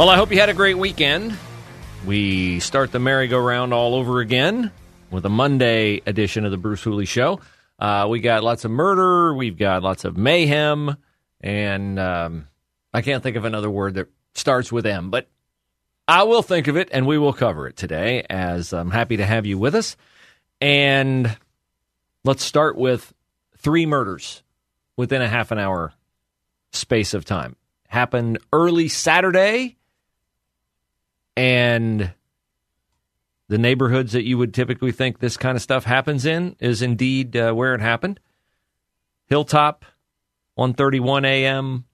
[0.00, 1.36] Well, I hope you had a great weekend.
[2.06, 4.72] We start the merry-go-round all over again
[5.10, 7.40] with a Monday edition of the Bruce Hooley Show.
[7.78, 10.96] Uh, we got lots of murder, we've got lots of mayhem,
[11.42, 12.48] and um,
[12.94, 15.28] I can't think of another word that starts with M, but
[16.08, 19.26] I will think of it and we will cover it today as I'm happy to
[19.26, 19.98] have you with us.
[20.62, 21.36] And
[22.24, 23.12] let's start with
[23.58, 24.42] three murders
[24.96, 25.92] within a half an hour
[26.72, 27.54] space of time.
[27.86, 29.76] Happened early Saturday
[31.36, 32.12] and
[33.48, 37.36] the neighborhoods that you would typically think this kind of stuff happens in is indeed
[37.36, 38.20] uh, where it happened.
[39.26, 39.84] Hilltop,
[40.58, 41.84] 1:31 a.m.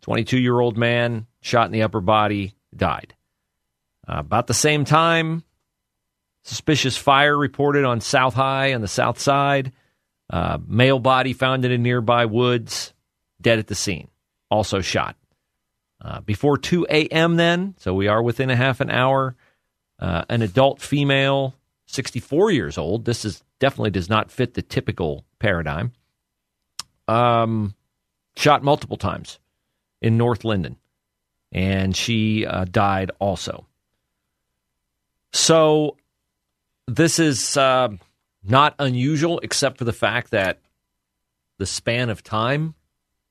[0.00, 3.14] 22 year old man shot in the upper body, died.
[4.08, 5.44] Uh, about the same time,
[6.42, 9.72] suspicious fire reported on South High on the south side.
[10.30, 12.94] Uh, male body found in a nearby woods,
[13.40, 14.08] dead at the scene,
[14.50, 15.16] also shot.
[16.00, 19.34] Uh, before 2 a.m., then, so we are within a half an hour,
[19.98, 21.54] uh, an adult female,
[21.86, 23.04] 64 years old.
[23.04, 25.92] This is definitely does not fit the typical paradigm.
[27.08, 27.74] Um,
[28.36, 29.40] shot multiple times
[30.00, 30.76] in North Linden,
[31.50, 33.66] and she uh, died also.
[35.32, 35.96] So
[36.86, 37.88] this is uh,
[38.44, 40.60] not unusual, except for the fact that
[41.58, 42.74] the span of time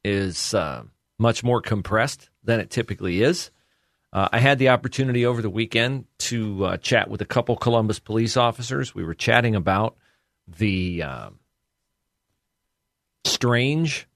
[0.04, 0.84] is uh,
[1.18, 3.52] much more compressed than it typically is.
[4.14, 8.00] Uh, I had the opportunity over the weekend to uh, chat with a couple Columbus
[8.00, 8.96] police officers.
[8.96, 9.98] We were chatting about
[10.48, 11.30] the uh,
[13.26, 14.08] strange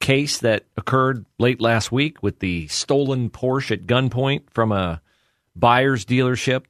[0.00, 5.00] case that occurred late last week with the stolen Porsche at gunpoint from a
[5.54, 6.64] Byers dealership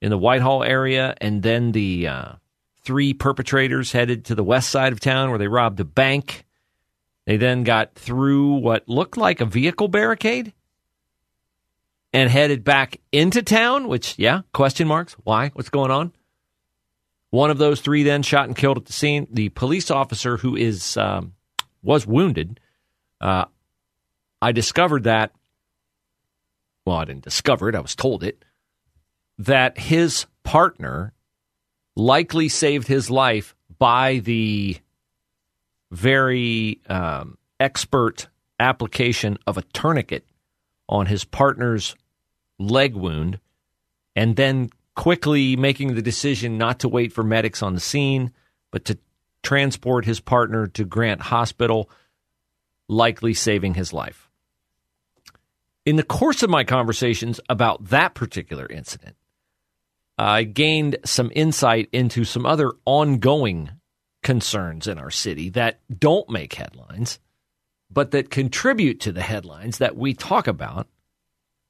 [0.00, 2.32] in the Whitehall area, and then the uh,
[2.82, 6.44] three perpetrators headed to the west side of town where they robbed a bank.
[7.26, 10.52] They then got through what looked like a vehicle barricade
[12.12, 15.14] and headed back into town, which, yeah, question marks.
[15.24, 15.50] Why?
[15.54, 16.12] What's going on?
[17.30, 19.26] One of those three then shot and killed at the scene.
[19.30, 21.34] The police officer who is um,
[21.82, 22.60] was wounded.
[23.20, 23.46] Uh,
[24.40, 25.32] I discovered that.
[26.86, 27.74] Well, I didn't discover it.
[27.74, 28.44] I was told it
[29.38, 31.12] that his partner
[31.96, 34.78] likely saved his life by the
[35.96, 38.28] very um, expert
[38.60, 40.26] application of a tourniquet
[40.88, 41.96] on his partner's
[42.58, 43.40] leg wound
[44.14, 48.30] and then quickly making the decision not to wait for medics on the scene,
[48.70, 48.98] but to
[49.42, 51.88] transport his partner to Grant Hospital,
[52.88, 54.28] likely saving his life.
[55.86, 59.16] In the course of my conversations about that particular incident,
[60.18, 63.70] I gained some insight into some other ongoing
[64.26, 67.20] concerns in our city that don't make headlines,
[67.88, 70.88] but that contribute to the headlines that we talk about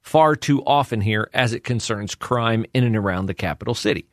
[0.01, 4.09] far too often here as it concerns crime in and around the capital city.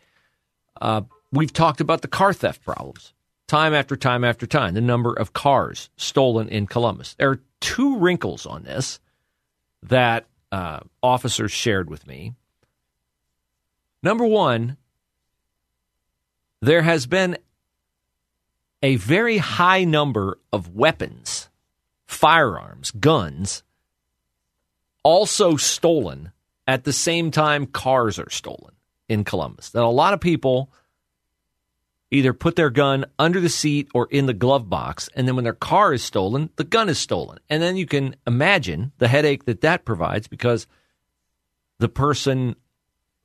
[0.82, 3.14] Uh, we've talked about the car theft problems
[3.48, 7.16] time after time after time, the number of cars stolen in Columbus.
[7.18, 9.00] There are two wrinkles on this
[9.84, 12.34] that uh, officers shared with me.
[14.02, 14.76] Number one,
[16.62, 17.38] there has been
[18.84, 21.50] a very high number of weapons,
[22.06, 23.64] firearms, guns,
[25.04, 26.32] also stolen
[26.68, 28.74] at the same time cars are stolen
[29.08, 29.70] in Columbus.
[29.70, 30.70] That a lot of people
[32.12, 35.46] either put their gun under the seat or in the glove box, and then when
[35.46, 37.40] their car is stolen, the gun is stolen.
[37.50, 40.68] And then you can imagine the headache that that provides because
[41.79, 42.56] the person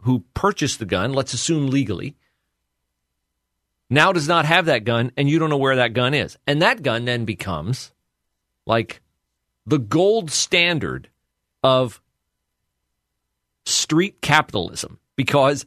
[0.02, 2.16] who purchased the gun, let's assume legally,
[3.90, 6.36] now does not have that gun and you don't know where that gun is.
[6.46, 7.92] And that gun then becomes
[8.66, 9.00] like
[9.66, 11.08] the gold standard
[11.62, 12.00] of
[13.66, 15.66] street capitalism because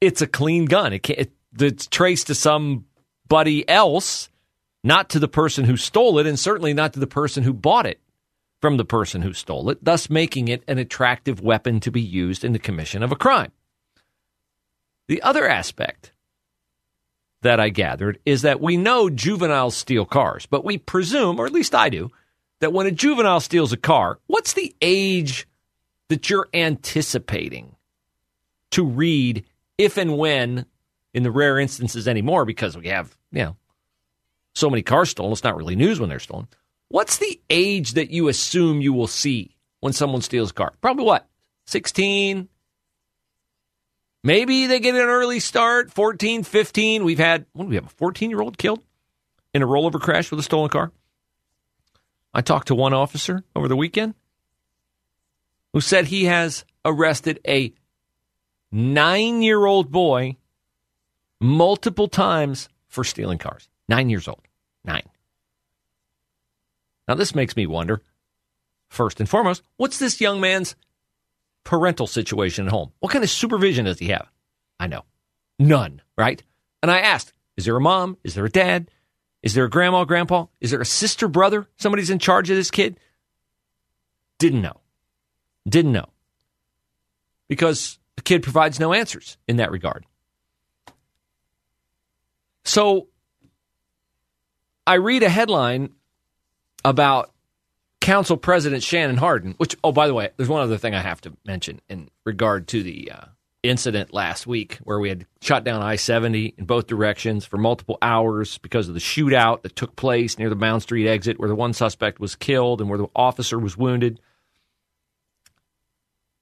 [0.00, 0.92] it's a clean gun.
[0.92, 4.28] It it, it's traced to somebody else,
[4.82, 7.86] not to the person who stole it, and certainly not to the person who bought
[7.86, 8.00] it.
[8.60, 12.44] from the person who stole it, thus making it an attractive weapon to be used
[12.44, 13.52] in the commission of a crime.
[15.08, 16.12] The other aspect
[17.42, 21.52] that I gathered is that we know juveniles steal cars, but we presume, or at
[21.52, 22.10] least I do,
[22.60, 25.46] that when a juvenile steals a car, what's the age
[26.08, 27.74] that you're anticipating
[28.72, 29.44] to read
[29.78, 30.66] if and when,
[31.14, 33.56] in the rare instances anymore, because we have, you know,
[34.54, 36.48] so many cars stolen, it's not really news when they're stolen.
[36.88, 40.74] What's the age that you assume you will see when someone steals a car?
[40.82, 41.26] Probably what?
[41.66, 42.48] 16?
[44.22, 47.04] Maybe they get an early start, 14, 15.
[47.04, 48.82] We've had, what do we have, a 14 year old killed
[49.54, 50.92] in a rollover crash with a stolen car?
[52.34, 54.14] I talked to one officer over the weekend
[55.72, 57.72] who said he has arrested a
[58.70, 60.36] nine year old boy
[61.40, 63.68] multiple times for stealing cars.
[63.88, 64.42] Nine years old.
[64.84, 65.08] Nine.
[67.08, 68.02] Now, this makes me wonder,
[68.88, 70.76] first and foremost, what's this young man's
[71.64, 72.92] parental situation at home?
[73.00, 74.28] What kind of supervision does he have?
[74.78, 75.04] I know.
[75.58, 76.42] None, right?
[76.82, 78.16] And I asked, is there a mom?
[78.24, 78.90] Is there a dad?
[79.42, 80.46] Is there a grandma, grandpa?
[80.60, 81.66] Is there a sister, brother?
[81.76, 82.98] Somebody's in charge of this kid?
[84.38, 84.80] Didn't know.
[85.68, 86.08] Didn't know.
[87.48, 90.06] Because the kid provides no answers in that regard.
[92.64, 93.08] So
[94.86, 95.90] I read a headline
[96.84, 97.32] about
[98.00, 101.20] Council President Shannon Hardin, which, oh, by the way, there's one other thing I have
[101.22, 103.24] to mention in regard to the uh,
[103.62, 107.98] incident last week where we had shut down I 70 in both directions for multiple
[108.00, 111.54] hours because of the shootout that took place near the Mound Street exit where the
[111.54, 114.18] one suspect was killed and where the officer was wounded.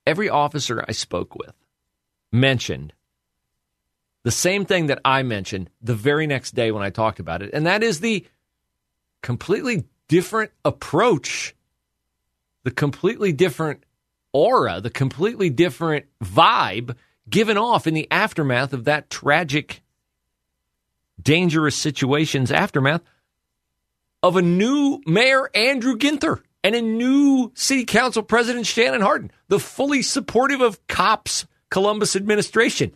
[0.06, 1.54] Every officer I spoke with
[2.30, 2.92] mentioned
[4.22, 7.50] the same thing that I mentioned the very next day when I talked about it,
[7.52, 8.26] and that is the
[9.22, 11.54] completely different approach,
[12.64, 13.84] the completely different
[14.32, 16.96] aura, the completely different vibe
[17.28, 19.82] given off in the aftermath of that tragic,
[21.22, 23.02] dangerous situation's aftermath
[24.22, 29.60] of a new mayor, Andrew Ginther, and a new city council president, Shannon Hardin, the
[29.60, 32.92] fully supportive of cops Columbus administration.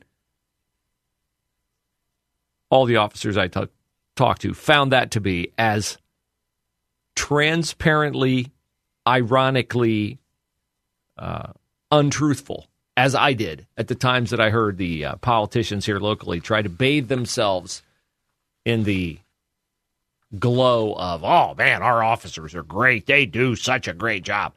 [2.71, 3.69] All the officers I t-
[4.17, 5.99] talked to found that to be as
[7.15, 8.51] transparently,
[9.07, 10.19] ironically
[11.19, 11.53] uh,
[11.91, 12.67] untruthful
[12.97, 16.63] as I did at the times that I heard the uh, politicians here locally try
[16.63, 17.83] to bathe themselves
[18.65, 19.19] in the
[20.39, 23.07] glow of, oh man, our officers are great.
[23.07, 24.53] They do such a great job.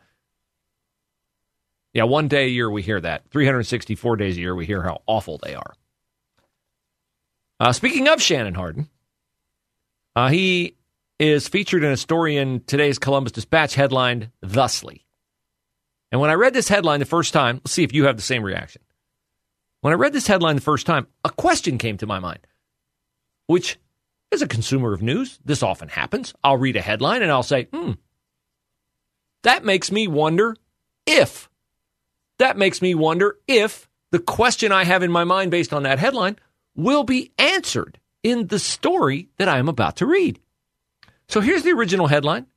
[1.94, 3.24] Yeah, one day a year we hear that.
[3.30, 5.74] 364 days a year we hear how awful they are.
[7.60, 8.90] Uh, speaking of Shannon Hardin,
[10.14, 10.76] uh, he
[11.20, 15.06] is featured in a story in today's Columbus Dispatch headlined thusly.
[16.12, 18.22] And when I read this headline the first time, let's see if you have the
[18.22, 18.82] same reaction.
[19.82, 22.40] When I read this headline the first time, a question came to my mind,
[23.48, 23.78] which,
[24.32, 26.34] as a consumer of news, this often happens.
[26.44, 27.92] I'll read a headline and I'll say, hmm,
[29.44, 30.56] that makes me wonder
[31.06, 31.50] if.
[32.40, 36.00] That makes me wonder if the question I have in my mind based on that
[36.00, 36.38] headline
[36.76, 40.40] will be answered in the story that I am about to read.
[41.28, 42.48] So here's the original headline.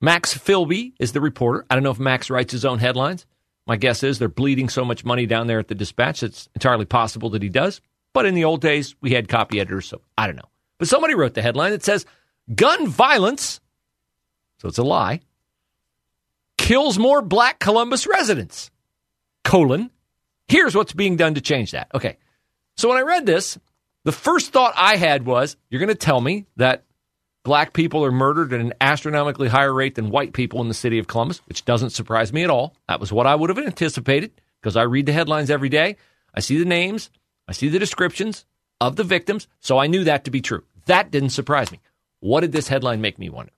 [0.00, 1.66] Max Filby is the reporter.
[1.68, 3.26] I don't know if Max writes his own headlines.
[3.66, 6.86] My guess is they're bleeding so much money down there at the dispatch, it's entirely
[6.86, 7.80] possible that he does.
[8.14, 10.48] But in the old days, we had copy editors, so I don't know.
[10.78, 12.06] But somebody wrote the headline that says,
[12.54, 13.60] Gun violence,
[14.58, 15.20] so it's a lie,
[16.56, 18.70] kills more black Columbus residents.
[19.44, 19.90] Colon,
[20.46, 21.88] here's what's being done to change that.
[21.94, 22.16] Okay.
[22.76, 23.58] So when I read this,
[24.04, 26.84] the first thought I had was, you're going to tell me that
[27.48, 30.98] black people are murdered at an astronomically higher rate than white people in the city
[30.98, 32.74] of Columbus, which doesn't surprise me at all.
[32.88, 35.96] That was what I would have anticipated because I read the headlines every day.
[36.34, 37.08] I see the names,
[37.48, 38.44] I see the descriptions
[38.82, 40.62] of the victims, so I knew that to be true.
[40.84, 41.80] That didn't surprise me.
[42.20, 43.52] What did this headline make me wonder?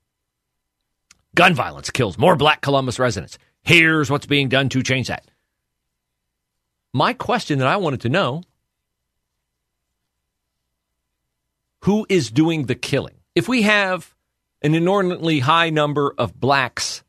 [1.35, 3.39] Gun violence kills more black Columbus residents.
[3.65, 5.29] Here's what's being done to change that.
[6.93, 8.45] My question that I wanted to know
[11.81, 13.20] who is doing the killing?
[13.35, 14.15] If we have
[14.63, 17.03] an inordinately high number of blacks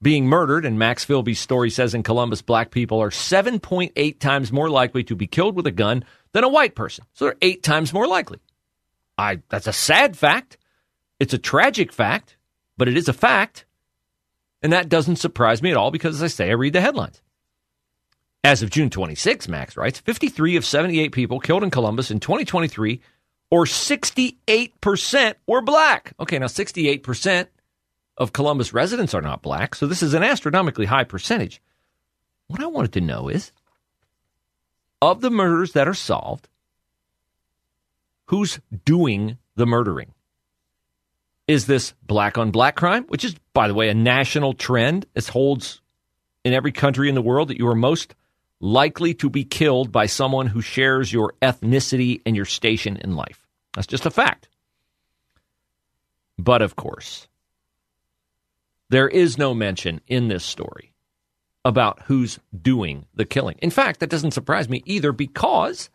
[0.00, 4.68] being murdered, and Max Filby's story says in Columbus, black people are 7.8 times more
[4.68, 7.04] likely to be killed with a gun than a white person.
[7.12, 8.40] So they're eight times more likely.
[9.16, 10.58] I that's a sad fact.
[11.20, 12.36] It's a tragic fact,
[12.76, 13.64] but it is a fact.
[14.62, 17.20] And that doesn't surprise me at all because, as I say, I read the headlines.
[18.44, 23.00] As of June 26, Max writes 53 of 78 people killed in Columbus in 2023
[23.52, 26.14] or 68% were black.
[26.18, 27.48] Okay, now 68%
[28.16, 31.60] of Columbus residents are not black, so this is an astronomically high percentage.
[32.46, 33.52] What I wanted to know is
[35.02, 36.48] of the murders that are solved,
[38.24, 40.14] who's doing the murdering?
[41.46, 45.04] Is this black on black crime, which is, by the way, a national trend?
[45.14, 45.82] It holds
[46.42, 48.14] in every country in the world that you are most
[48.60, 53.41] likely to be killed by someone who shares your ethnicity and your station in life.
[53.74, 54.48] That's just a fact.
[56.38, 57.28] But of course,
[58.90, 60.92] there is no mention in this story
[61.64, 63.56] about who's doing the killing.
[63.62, 65.88] In fact, that doesn't surprise me either because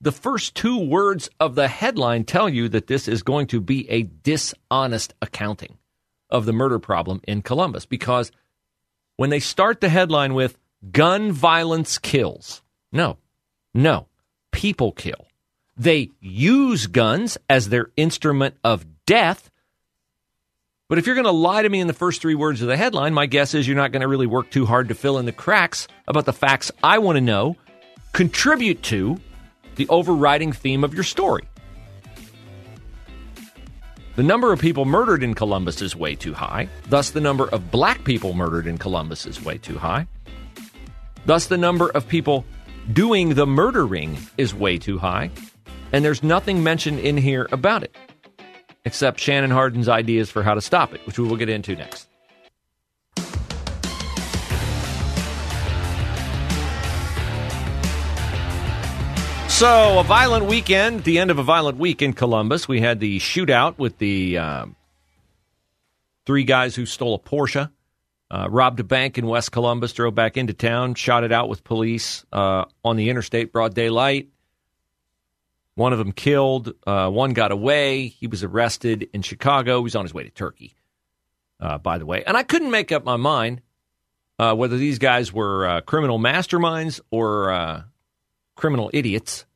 [0.00, 3.88] the first two words of the headline tell you that this is going to be
[3.90, 5.78] a dishonest accounting
[6.30, 8.32] of the murder problem in Columbus because
[9.16, 10.58] when they start the headline with
[10.90, 12.62] gun violence kills,
[12.92, 13.18] no,
[13.72, 14.08] no,
[14.50, 15.26] people kill.
[15.76, 19.50] They use guns as their instrument of death.
[20.88, 22.76] But if you're going to lie to me in the first three words of the
[22.76, 25.26] headline, my guess is you're not going to really work too hard to fill in
[25.26, 27.56] the cracks about the facts I want to know,
[28.12, 29.18] contribute to
[29.76, 31.48] the overriding theme of your story.
[34.16, 36.68] The number of people murdered in Columbus is way too high.
[36.88, 40.06] Thus, the number of black people murdered in Columbus is way too high.
[41.26, 42.44] Thus, the number of people
[42.92, 45.32] doing the murdering is way too high.
[45.94, 47.94] And there's nothing mentioned in here about it,
[48.84, 52.08] except Shannon Hardin's ideas for how to stop it, which we will get into next.
[59.48, 62.66] So, a violent weekend, the end of a violent week in Columbus.
[62.66, 64.66] We had the shootout with the uh,
[66.26, 67.70] three guys who stole a Porsche,
[68.32, 71.62] uh, robbed a bank in West Columbus, drove back into town, shot it out with
[71.62, 74.30] police uh, on the interstate, broad daylight.
[75.76, 78.06] One of them killed, uh, one got away.
[78.06, 79.78] He was arrested in Chicago.
[79.78, 80.74] He was on his way to Turkey,
[81.60, 82.22] uh, by the way.
[82.24, 83.60] And I couldn't make up my mind
[84.38, 87.84] uh, whether these guys were criminal masterminds or
[88.54, 89.46] criminal idiots.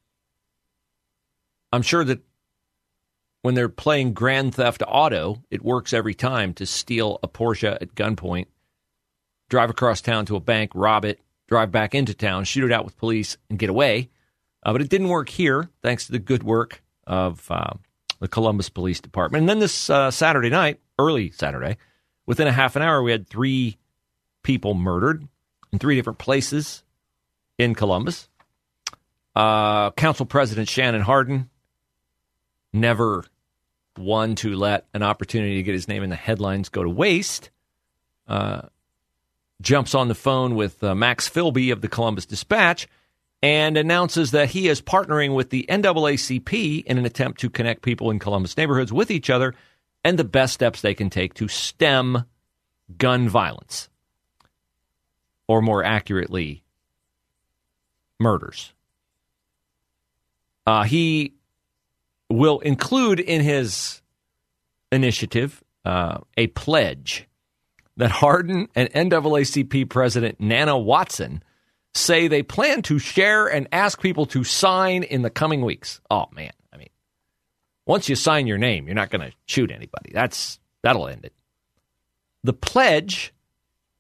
[1.73, 2.21] I'm sure that
[3.43, 7.95] when they're playing Grand Theft Auto, it works every time to steal a Porsche at
[7.95, 8.47] gunpoint,
[9.49, 12.85] drive across town to a bank, rob it, drive back into town, shoot it out
[12.85, 14.11] with police, and get away.
[14.69, 17.73] Uh, but it didn't work here, thanks to the good work of uh,
[18.21, 19.41] the Columbus Police Department.
[19.41, 21.79] And then this uh, Saturday night, early Saturday,
[22.27, 23.79] within a half an hour, we had three
[24.43, 25.27] people murdered
[25.73, 26.85] in three different places
[27.57, 28.29] in Columbus.
[29.35, 31.49] Uh, Council President Shannon Hardin
[32.71, 33.25] never
[33.97, 37.49] one to let an opportunity to get his name in the headlines go to waste.
[38.27, 38.69] Uh,
[39.63, 42.87] jumps on the phone with uh, Max Filby of the Columbus Dispatch
[43.43, 48.11] and announces that he is partnering with the NAACP in an attempt to connect people
[48.11, 49.55] in Columbus neighborhoods with each other
[50.05, 52.25] and the best steps they can take to stem
[52.97, 53.89] gun violence,
[55.47, 56.63] or more accurately,
[58.19, 58.73] murders.
[60.67, 61.35] Uh, he
[62.29, 64.03] will include in his
[64.93, 67.27] initiative uh, a pledge
[67.97, 71.43] that Hardin and NAACP President Nana Watson
[71.95, 76.01] say they plan to share and ask people to sign in the coming weeks.
[76.11, 76.91] Oh man, I mean,
[77.87, 80.11] once you sign your name, you're not going to shoot anybody.
[80.13, 81.33] That's that'll end it.
[82.45, 83.35] The pledge,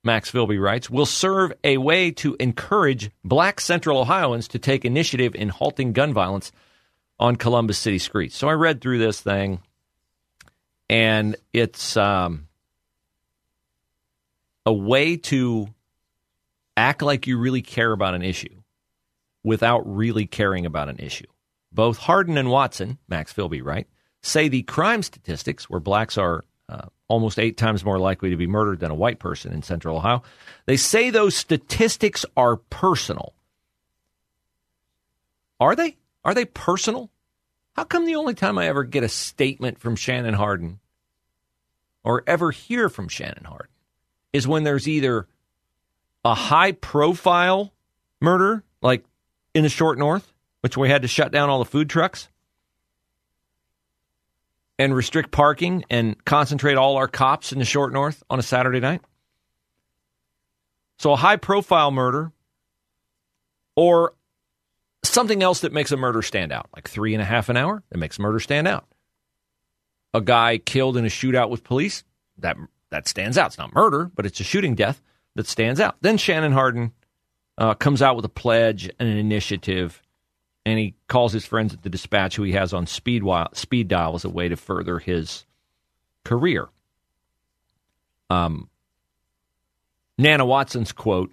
[0.04, 5.35] Max Filby writes, will serve a way to encourage black Central Ohioans to take initiative
[5.35, 6.52] in halting gun violence
[7.18, 8.37] on Columbus City streets.
[8.37, 9.61] So I read through this thing,
[10.88, 12.47] and it's um,
[14.64, 15.68] a way to
[16.78, 18.62] act like you really care about an issue
[19.42, 21.26] without really caring about an issue.
[21.73, 23.87] Both Hardin and Watson, Max Filby, right,
[24.23, 28.47] say the crime statistics, where blacks are uh, almost eight times more likely to be
[28.47, 30.23] murdered than a white person in Central Ohio,
[30.66, 33.35] they say those statistics are personal.
[35.61, 35.97] Are they?
[36.25, 37.11] Are they personal?
[37.75, 40.78] How come the only time I ever get a statement from Shannon Hardin
[42.04, 43.73] or ever hear from Shannon Hardin
[44.32, 45.26] is when there's either
[46.25, 47.73] a high profile
[48.21, 49.05] murder, like
[49.55, 52.29] in the short north, which we had to shut down all the food trucks
[54.79, 58.81] and restrict parking and concentrate all our cops in the short north on a Saturday
[58.81, 59.01] night.
[60.99, 62.33] So a high profile murder
[63.77, 64.15] or
[65.05, 67.83] something else that makes a murder stand out, like three and a half an hour
[67.91, 68.87] that makes murder stand out.
[70.15, 72.03] A guy killed in a shootout with police,
[72.39, 72.57] that
[72.91, 73.49] that stands out.
[73.49, 75.03] It's not murder, but it's a shooting death
[75.38, 75.95] that stands out.
[76.00, 76.90] Then Shannon Hardin
[77.57, 80.02] uh, comes out with a pledge and an initiative,
[80.66, 84.16] and he calls his friends at the dispatch, who he has on speed, speed dial,
[84.16, 85.47] as a way to further his
[86.25, 86.66] career.
[88.28, 88.68] Um,
[90.18, 91.30] Nana Watson's quote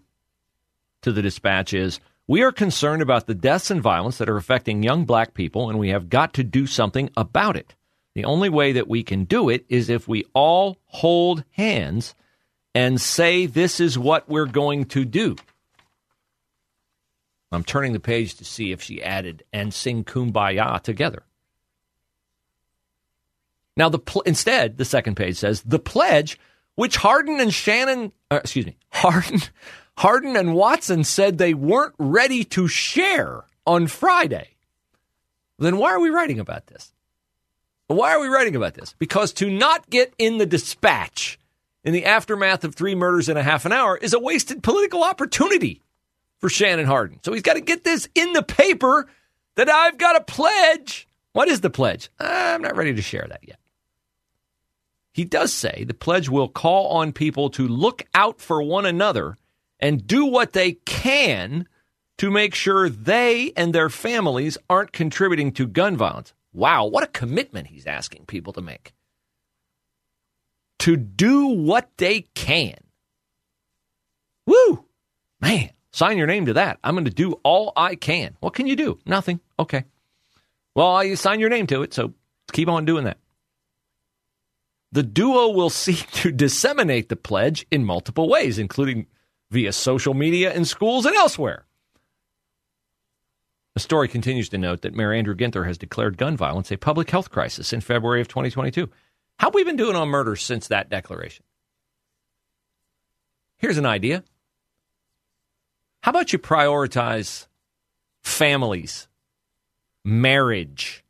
[1.02, 4.84] to the dispatch is We are concerned about the deaths and violence that are affecting
[4.84, 7.74] young black people, and we have got to do something about it.
[8.14, 12.14] The only way that we can do it is if we all hold hands
[12.76, 15.38] and say, This is what we're going to do.
[17.52, 21.24] I'm turning the page to see if she added and sing kumbaya together.
[23.78, 26.38] Now, the pl- instead, the second page says the pledge,
[26.76, 29.42] which Hardin and Shannon, uh, excuse me, Hardin,
[29.98, 34.50] Hardin and Watson said they weren't ready to share on Friday.
[35.58, 36.92] Then why are we writing about this?
[37.88, 38.96] Why are we writing about this?
[39.00, 41.40] Because to not get in the dispatch
[41.86, 45.04] in the aftermath of three murders in a half an hour is a wasted political
[45.04, 45.82] opportunity
[46.40, 47.20] for Shannon Hardin.
[47.24, 49.08] So he's got to get this in the paper
[49.56, 51.08] that I've got a pledge.
[51.32, 52.10] What is the pledge?
[52.20, 53.60] I'm not ready to share that yet.
[55.14, 59.38] He does say the pledge will call on people to look out for one another
[59.80, 61.68] and do what they can
[62.18, 66.34] to make sure they and their families aren't contributing to gun violence.
[66.52, 68.95] Wow, what a commitment he's asking people to make.
[70.86, 72.76] To do what they can.
[74.46, 74.86] Woo!
[75.42, 76.78] Man, sign your name to that.
[76.84, 78.38] I'm going to do all I can.
[78.40, 79.00] What can you do?
[79.04, 79.40] Nothing.
[79.58, 79.86] Okay.
[80.76, 82.14] Well, you sign your name to it, so
[82.54, 83.18] keep on doing that.
[84.92, 89.08] The duo will seek to disseminate the pledge in multiple ways, including
[89.50, 91.66] via social media in schools and elsewhere.
[93.74, 97.10] The story continues to note that Mayor Andrew Ginther has declared gun violence a public
[97.10, 98.88] health crisis in February of 2022.
[99.38, 101.46] How have we been doing on murders since that declaration?
[103.58, 104.24] Here's an idea.
[106.02, 107.48] How about you prioritize
[108.22, 109.08] families,
[110.04, 111.04] marriage,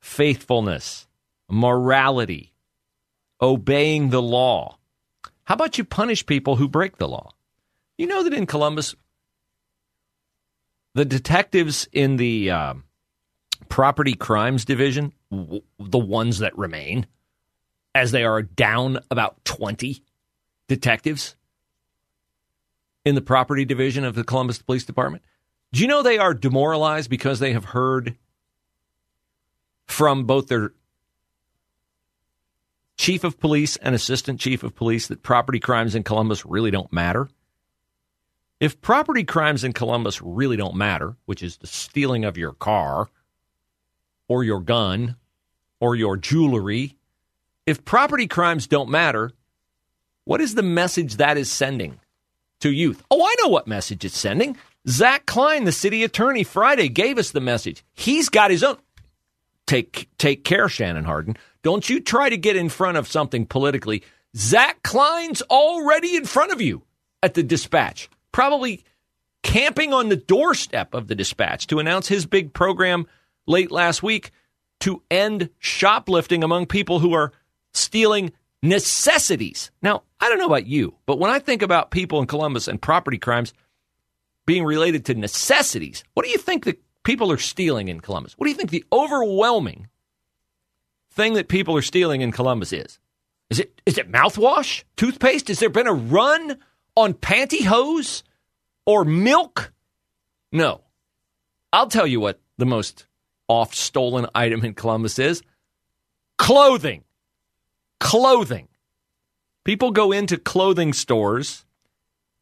[0.00, 1.06] faithfulness,
[1.48, 2.52] morality,
[3.40, 4.78] obeying the law.
[5.44, 7.30] How about you punish people who break the law?
[7.98, 8.94] You know that in Columbus,
[10.94, 12.74] the detectives in the uh,
[13.68, 17.06] property crimes division, w- the ones that remain,
[17.94, 20.02] as they are down about 20
[20.68, 21.34] detectives
[23.04, 25.22] in the property division of the Columbus Police Department.
[25.72, 28.16] Do you know they are demoralized because they have heard
[29.86, 30.72] from both their
[32.96, 36.92] chief of police and assistant chief of police that property crimes in Columbus really don't
[36.92, 37.28] matter?
[38.60, 43.08] If property crimes in Columbus really don't matter, which is the stealing of your car
[44.28, 45.16] or your gun
[45.80, 46.98] or your jewelry,
[47.70, 49.30] if property crimes don't matter,
[50.24, 52.00] what is the message that is sending
[52.60, 53.02] to youth?
[53.10, 54.56] Oh, I know what message it's sending.
[54.88, 57.84] Zach Klein, the city attorney, Friday gave us the message.
[57.94, 58.76] He's got his own.
[59.66, 61.36] Take take care, Shannon Hardin.
[61.62, 64.02] Don't you try to get in front of something politically.
[64.36, 66.82] Zach Klein's already in front of you
[67.22, 68.84] at the dispatch, probably
[69.42, 73.06] camping on the doorstep of the dispatch to announce his big program
[73.46, 74.32] late last week
[74.80, 77.32] to end shoplifting among people who are
[77.72, 79.70] stealing necessities.
[79.82, 82.80] Now, I don't know about you, but when I think about people in Columbus and
[82.80, 83.54] property crimes
[84.46, 88.34] being related to necessities, what do you think that people are stealing in Columbus?
[88.36, 89.88] What do you think the overwhelming
[91.12, 92.98] thing that people are stealing in Columbus is?
[93.48, 95.48] Is it is it mouthwash, toothpaste?
[95.48, 96.58] Has there been a run
[96.96, 98.22] on pantyhose
[98.86, 99.72] or milk?
[100.52, 100.82] No.
[101.72, 103.06] I'll tell you what the most
[103.48, 105.42] oft stolen item in Columbus is
[106.38, 107.02] clothing.
[108.00, 108.68] Clothing.
[109.64, 111.64] People go into clothing stores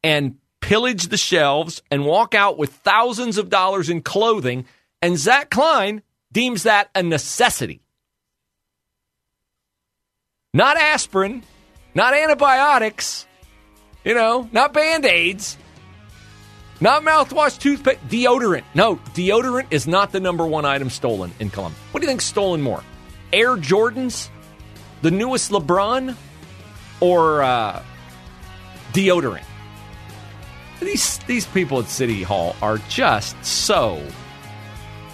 [0.03, 4.65] and pillage the shelves and walk out with thousands of dollars in clothing,
[5.01, 7.81] and Zach Klein deems that a necessity.
[10.53, 11.43] Not aspirin,
[11.93, 13.27] not antibiotics,
[14.03, 15.57] you know, not band aids,
[16.81, 18.63] not mouthwash, toothpaste, deodorant.
[18.73, 21.79] No, deodorant is not the number one item stolen in Columbus.
[21.91, 22.83] What do you think stolen more?
[23.33, 24.29] Air Jordans,
[25.01, 26.15] the newest LeBron,
[26.99, 27.83] or uh,
[28.93, 29.45] deodorant?
[30.79, 34.05] These these people at City Hall are just so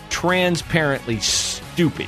[0.10, 2.08] transparently stupid.